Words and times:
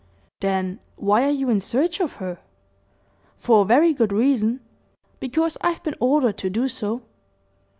"Then 0.39 0.79
why 0.95 1.25
are 1.25 1.29
you 1.29 1.51
in 1.51 1.59
search 1.59 1.99
of 1.99 2.13
her?" 2.13 2.39
"For 3.37 3.61
a 3.61 3.65
very 3.65 3.93
good 3.93 4.11
reason 4.11 4.61
because 5.19 5.59
I've 5.61 5.83
been 5.83 5.93
ordered 5.99 6.39
to 6.39 6.49
do 6.49 6.67
so." 6.67 7.03